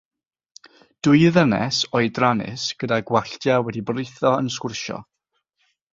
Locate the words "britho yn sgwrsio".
3.91-4.99